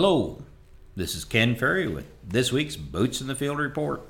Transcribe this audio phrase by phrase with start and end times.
[0.00, 0.44] Hello,
[0.94, 4.08] this is Ken Ferry with this week's Boots in the Field report.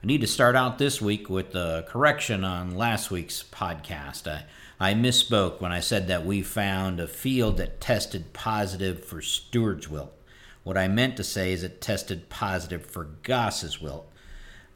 [0.00, 4.28] I need to start out this week with a correction on last week's podcast.
[4.30, 4.44] I,
[4.78, 9.90] I misspoke when I said that we found a field that tested positive for Stewart's
[9.90, 10.12] wilt.
[10.62, 14.08] What I meant to say is it tested positive for Goss's wilt.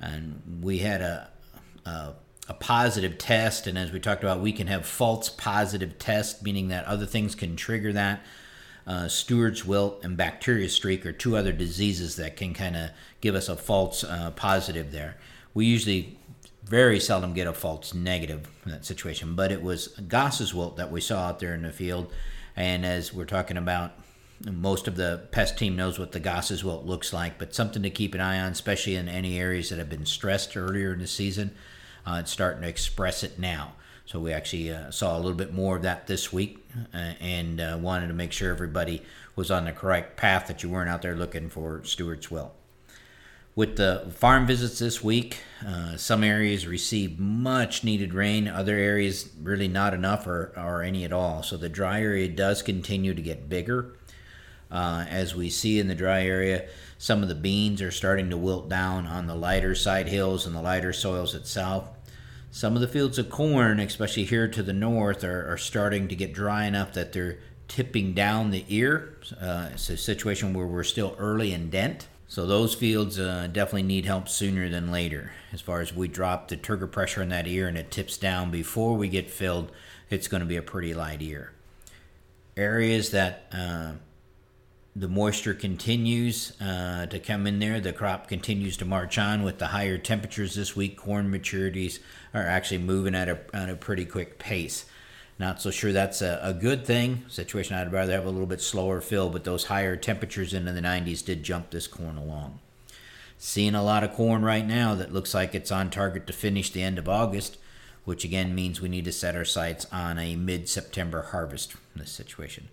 [0.00, 1.30] And we had a,
[1.86, 2.14] a,
[2.48, 6.66] a positive test, and as we talked about, we can have false positive tests, meaning
[6.66, 8.24] that other things can trigger that
[8.86, 13.34] uh, Stewart's wilt and bacterial streak are two other diseases that can kind of give
[13.34, 15.16] us a false uh, positive there.
[15.54, 16.18] We usually
[16.64, 20.90] very seldom get a false negative in that situation, but it was Goss's wilt that
[20.90, 22.12] we saw out there in the field.
[22.56, 23.92] And as we're talking about,
[24.50, 27.90] most of the pest team knows what the Goss's wilt looks like, but something to
[27.90, 31.06] keep an eye on, especially in any areas that have been stressed earlier in the
[31.06, 31.54] season.
[32.06, 33.74] Uh, it's starting to express it now.
[34.06, 37.60] So we actually uh, saw a little bit more of that this week uh, and
[37.60, 39.02] uh, wanted to make sure everybody
[39.34, 42.54] was on the correct path that you weren't out there looking for Stewart's wilt.
[43.56, 49.30] With the farm visits this week, uh, some areas received much needed rain, other areas
[49.40, 51.44] really not enough or, or any at all.
[51.44, 53.96] So the dry area does continue to get bigger.
[54.72, 56.66] Uh, as we see in the dry area,
[56.98, 60.56] some of the beans are starting to wilt down on the lighter side hills and
[60.56, 61.88] the lighter soils itself.
[62.54, 66.14] Some of the fields of corn, especially here to the north, are, are starting to
[66.14, 69.16] get dry enough that they're tipping down the ear.
[69.40, 72.06] Uh, it's a situation where we're still early in dent.
[72.28, 75.32] So those fields uh, definitely need help sooner than later.
[75.52, 78.52] As far as we drop the turgor pressure in that ear and it tips down
[78.52, 79.72] before we get filled,
[80.08, 81.50] it's going to be a pretty light ear.
[82.56, 83.94] Areas that uh,
[84.96, 87.80] the moisture continues uh, to come in there.
[87.80, 90.96] The crop continues to march on with the higher temperatures this week.
[90.96, 91.98] Corn maturities
[92.32, 94.84] are actually moving at a, at a pretty quick pace.
[95.36, 97.24] Not so sure that's a, a good thing.
[97.28, 100.80] Situation I'd rather have a little bit slower fill, but those higher temperatures into the
[100.80, 102.60] 90s did jump this corn along.
[103.36, 106.70] Seeing a lot of corn right now that looks like it's on target to finish
[106.70, 107.58] the end of August,
[108.04, 112.00] which again means we need to set our sights on a mid September harvest in
[112.00, 112.68] this situation.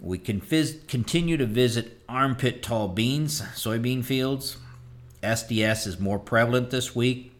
[0.00, 4.56] We can vis- continue to visit armpit tall beans, soybean fields.
[5.22, 7.32] SDS is more prevalent this week.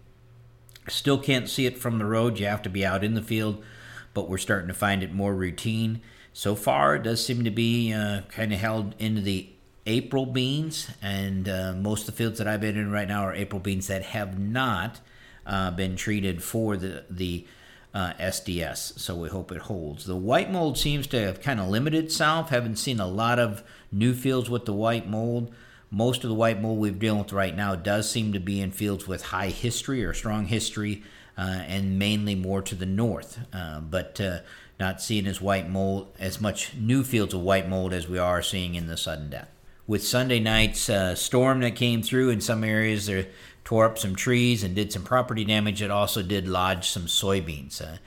[0.88, 2.38] Still can't see it from the road.
[2.38, 3.65] You have to be out in the field,
[4.12, 6.00] but we're starting to find it more routine.
[6.32, 9.48] So far, it does seem to be uh, kind of held into the
[9.87, 13.34] April beans, and uh, most of the fields that I've been in right now are
[13.34, 15.00] April beans that have not
[15.47, 17.47] uh, been treated for the the
[17.95, 18.99] uh, SDS.
[18.99, 20.05] So we hope it holds.
[20.05, 22.51] The white mold seems to have kind of limited itself.
[22.51, 25.53] Haven't seen a lot of new fields with the white mold.
[25.91, 28.71] Most of the white mold we're dealing with right now does seem to be in
[28.71, 31.03] fields with high history or strong history,
[31.37, 33.41] uh, and mainly more to the north.
[33.53, 34.39] Uh, but uh,
[34.78, 38.41] not seeing as white mold as much new fields of white mold as we are
[38.41, 39.49] seeing in the sudden death.
[39.86, 43.26] With Sunday night's uh, storm that came through in some areas, there
[43.64, 45.82] tore up some trees and did some property damage.
[45.82, 47.82] It also did lodge some soybeans.
[47.82, 47.98] Uh,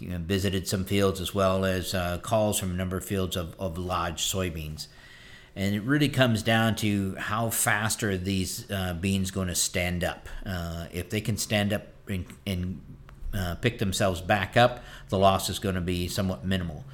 [0.00, 3.76] visited some fields as well as uh, calls from a number of fields of, of
[3.76, 4.86] lodged soybeans.
[5.56, 10.04] And it really comes down to how fast are these uh, beans going to stand
[10.04, 10.28] up.
[10.46, 12.80] Uh, if they can stand up and, and
[13.34, 16.84] uh, pick themselves back up, the loss is going to be somewhat minimal.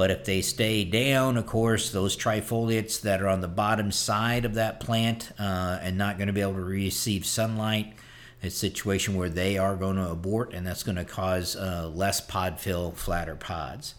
[0.00, 4.46] But if they stay down, of course, those trifoliates that are on the bottom side
[4.46, 7.92] of that plant uh, and not going to be able to receive sunlight,
[8.42, 12.18] a situation where they are going to abort, and that's going to cause uh, less
[12.18, 13.94] pod fill, flatter pods.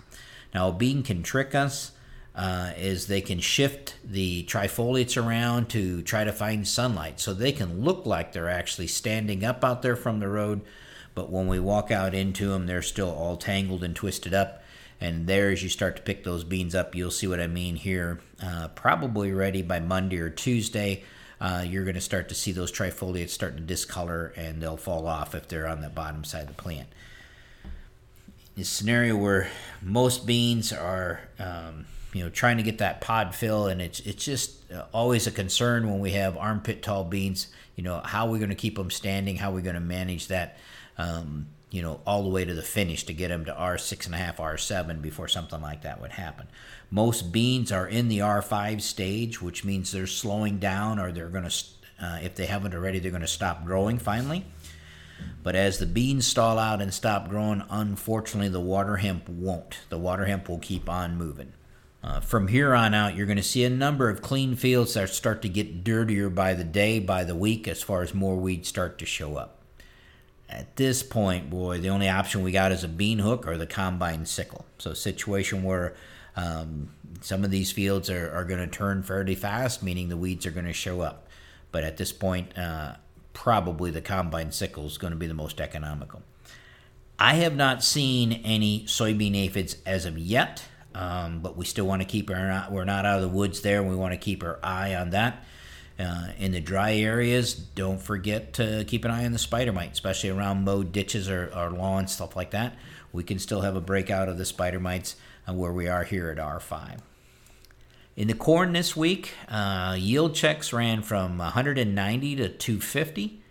[0.56, 1.92] Now, a bean can trick us.
[2.34, 7.52] Uh, is they can shift the trifoliates around to try to find sunlight so they
[7.52, 10.62] can look like they're actually standing up out there from the road
[11.14, 14.64] but when we walk out into them they're still all tangled and twisted up
[15.02, 17.76] and there, as you start to pick those beans up, you'll see what I mean
[17.76, 18.20] here.
[18.42, 21.04] Uh, probably ready by Monday or Tuesday.
[21.42, 25.08] Uh, you're going to start to see those trifoliates start to discolor and they'll fall
[25.08, 26.88] off if they're on the bottom side of the plant.
[28.56, 29.50] This scenario where
[29.82, 34.24] most beans are, um, you know, trying to get that pod fill, and it's it's
[34.26, 37.48] just uh, always a concern when we have armpit tall beans.
[37.78, 39.38] You know, how are we going to keep them standing?
[39.38, 40.58] How are we going to manage that?
[40.98, 45.02] Um, you know, all the way to the finish to get them to R6.5, R7
[45.02, 46.48] before something like that would happen.
[46.90, 51.48] Most beans are in the R5 stage, which means they're slowing down or they're going
[51.48, 51.64] to,
[52.02, 54.46] uh, if they haven't already, they're going to stop growing finally.
[55.44, 59.80] But as the beans stall out and stop growing, unfortunately, the water hemp won't.
[59.88, 61.54] The water hemp will keep on moving.
[62.04, 65.10] Uh, from here on out, you're going to see a number of clean fields that
[65.10, 68.68] start to get dirtier by the day, by the week, as far as more weeds
[68.68, 69.61] start to show up
[70.52, 73.68] at this point, boy, the only option we got is a bean hook or the
[73.68, 74.66] combine sickle.
[74.78, 75.96] So, situation where
[76.34, 80.46] Um, some of these fields are, are going to turn fairly fast, meaning the weeds
[80.46, 81.28] are going to show up.
[81.74, 82.96] But at this point, uh,
[83.34, 86.22] probably the combine sickle is going to be the most economical.
[87.20, 90.64] I have not seen any soybean aphids as of yet,
[90.96, 93.84] um, but we still want to keep our we're not out of the woods there.
[93.84, 95.44] We want to keep our eye on that.
[96.00, 99.92] Uh, in the dry areas, don't forget to keep an eye on the spider mite,
[99.92, 102.76] especially around mowed ditches or, or lawn stuff like that.
[103.14, 105.16] We can still have a breakout of the spider mites
[105.48, 107.00] uh, where we are here at R5.
[108.16, 113.42] In the corn this week, uh, yield checks ran from 190 to 250.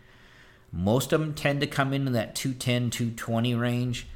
[0.73, 4.07] Most of them tend to come into that 210, 220 range.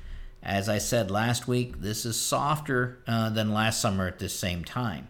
[0.42, 4.64] As I said last week, this is softer uh, than last summer at this same
[4.64, 5.08] time.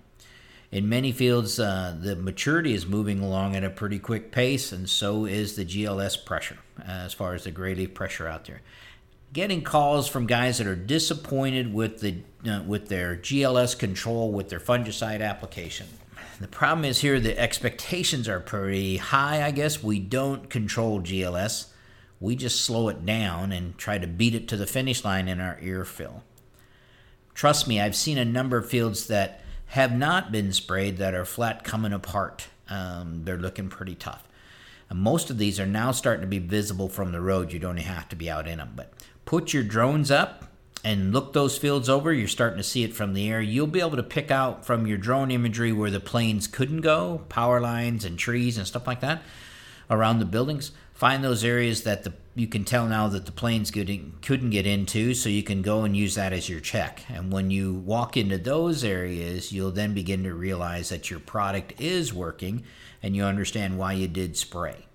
[0.75, 4.91] In many fields, uh, the maturity is moving along at a pretty quick pace, and
[4.91, 8.61] so is the GLS pressure, uh, as far as the gray leaf pressure out there.
[9.33, 12.17] Getting calls from guys that are disappointed with the
[12.51, 15.87] uh, with their GLS control with their fungicide application.
[16.41, 19.47] The problem is here the expectations are pretty high.
[19.47, 21.69] I guess we don't control GLS
[22.25, 25.41] we just slow it down and try to beat it to the finish line in
[25.41, 26.23] our ear fill.
[27.35, 29.44] Trust me, I've seen a number of fields that
[29.75, 32.47] have not been sprayed that are flat coming apart.
[32.69, 34.23] Um, they're looking pretty tough.
[34.89, 37.53] And most of these are now starting to be visible from the road.
[37.53, 38.75] You don't have to be out in them.
[38.77, 38.93] But
[39.25, 40.45] put your drones up
[40.85, 42.13] and look those fields over.
[42.13, 43.41] You're starting to see it from the air.
[43.41, 47.23] You'll be able to pick out from your drone imagery where the planes couldn't go,
[47.29, 49.23] power lines and trees and stuff like that
[49.91, 53.71] around the buildings find those areas that the you can tell now that the planes
[53.71, 57.05] couldn't get into, so you can go and use that as your check.
[57.09, 61.81] And when you walk into those areas, you'll then begin to realize that your product
[61.81, 62.65] is working
[63.03, 64.87] and you understand why you did spray.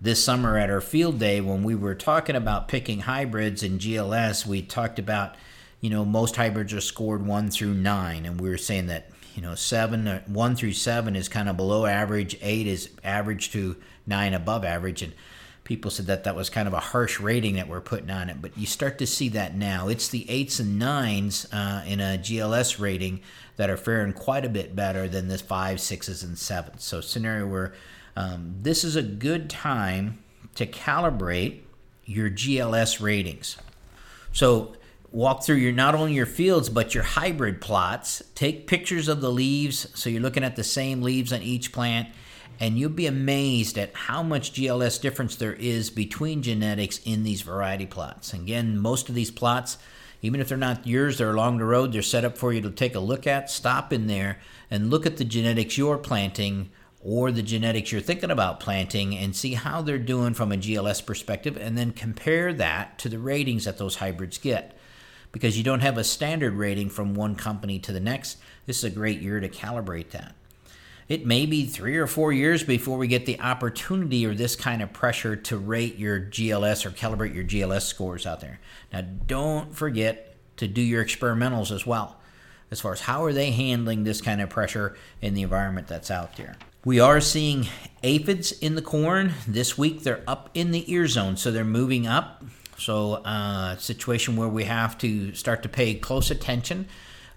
[0.00, 4.46] This summer at our field day, when we were talking about picking hybrids in GLS,
[4.46, 5.34] we talked about,
[5.80, 9.42] you know, most hybrids are scored one through nine, and we were saying that, you
[9.42, 13.76] know, seven, uh, one through seven is kind of below average, eight is average to
[14.06, 15.14] nine above average, and
[15.64, 18.40] people said that that was kind of a harsh rating that we're putting on it.
[18.40, 19.88] But you start to see that now.
[19.88, 23.20] It's the eights and nines uh, in a GLS rating
[23.56, 26.84] that are faring quite a bit better than the five, sixes, and sevens.
[26.84, 27.72] So scenario where
[28.14, 30.22] um, this is a good time
[30.54, 31.60] to calibrate
[32.04, 33.56] your GLS ratings.
[34.32, 34.74] So
[35.10, 38.22] walk through your not only your fields but your hybrid plots.
[38.34, 42.08] Take pictures of the leaves so you're looking at the same leaves on each plant
[42.60, 47.42] and you'll be amazed at how much GLS difference there is between genetics in these
[47.42, 48.32] variety plots.
[48.32, 49.76] Again, most of these plots,
[50.22, 52.70] even if they're not yours, they're along the road, they're set up for you to
[52.70, 53.50] take a look at.
[53.50, 54.38] Stop in there
[54.70, 56.70] and look at the genetics you're planting
[57.00, 61.04] or the genetics you're thinking about planting and see how they're doing from a GLS
[61.04, 64.74] perspective, and then compare that to the ratings that those hybrids get.
[65.30, 68.84] Because you don't have a standard rating from one company to the next, this is
[68.84, 70.34] a great year to calibrate that
[71.08, 74.82] it may be three or four years before we get the opportunity or this kind
[74.82, 78.58] of pressure to rate your GLS or calibrate your GLS scores out there.
[78.92, 82.16] Now, don't forget to do your experimentals as well,
[82.70, 86.10] as far as how are they handling this kind of pressure in the environment that's
[86.10, 86.56] out there.
[86.84, 87.66] We are seeing
[88.02, 89.34] aphids in the corn.
[89.46, 92.44] This week they're up in the ear zone, so they're moving up.
[92.76, 96.88] So, uh, situation where we have to start to pay close attention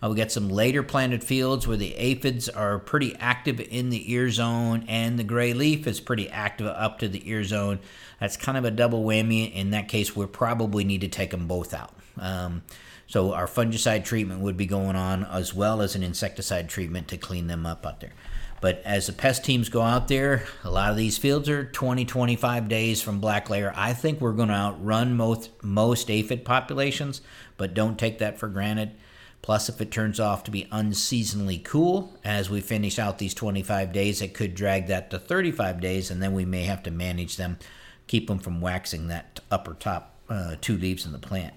[0.04, 4.12] uh, we got some later planted fields where the aphids are pretty active in the
[4.12, 7.80] ear zone, and the gray leaf is pretty active up to the ear zone.
[8.20, 9.54] That's kind of a double whammy.
[9.54, 11.94] In that case, we probably need to take them both out.
[12.20, 12.64] Um,
[13.08, 17.18] so our fungicide treatment would be going on as well as an insecticide treatment to
[17.18, 18.14] clean them up out there.
[18.60, 22.06] But as the pest teams go out there, a lot of these fields are 20,
[22.06, 23.72] 25 days from black layer.
[23.76, 27.22] I think we're going to outrun most, most aphid populations,
[27.56, 28.92] but don't take that for granted.
[29.42, 33.94] Plus, if it turns off to be unseasonally cool as we finish out these 25
[33.94, 37.38] days, it could drag that to 35 days, and then we may have to manage
[37.38, 37.58] them,
[38.08, 41.54] keep them from waxing that upper top uh, two leaves in the plant.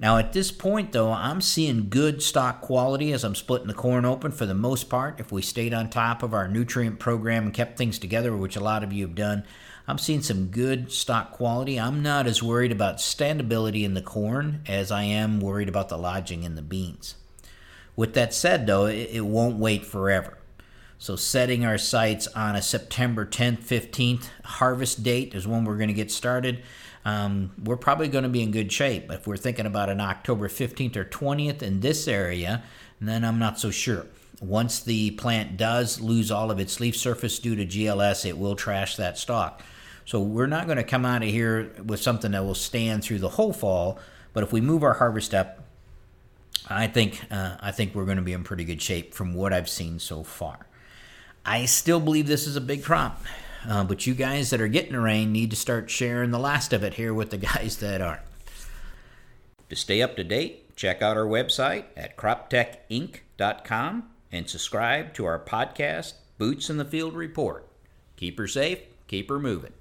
[0.00, 4.04] Now, at this point, though, I'm seeing good stalk quality as I'm splitting the corn
[4.04, 5.18] open for the most part.
[5.18, 8.60] If we stayed on top of our nutrient program and kept things together, which a
[8.60, 9.42] lot of you have done,
[9.88, 11.80] I'm seeing some good stalk quality.
[11.80, 15.96] I'm not as worried about standability in the corn as I am worried about the
[15.96, 17.14] lodging in the beans.
[17.96, 20.36] With that said, though, it, it won't wait forever.
[20.98, 25.88] So, setting our sights on a September 10th, 15th harvest date is when we're going
[25.88, 26.62] to get started.
[27.06, 29.08] Um, we're probably going to be in good shape.
[29.08, 32.62] But if we're thinking about an October 15th or 20th in this area,
[33.00, 34.04] then I'm not so sure.
[34.42, 38.54] Once the plant does lose all of its leaf surface due to GLS, it will
[38.54, 39.62] trash that stalk.
[40.08, 43.18] So we're not going to come out of here with something that will stand through
[43.18, 43.98] the whole fall.
[44.32, 45.68] But if we move our harvest up
[46.66, 49.52] I think uh, I think we're going to be in pretty good shape from what
[49.52, 50.66] I've seen so far.
[51.44, 53.22] I still believe this is a big crop,
[53.66, 56.72] uh, but you guys that are getting the rain need to start sharing the last
[56.72, 58.22] of it here with the guys that aren't.
[59.70, 65.38] To stay up to date, check out our website at croptechinc.com and subscribe to our
[65.38, 67.66] podcast, Boots in the Field Report.
[68.16, 69.72] Keep her safe, keep her moving.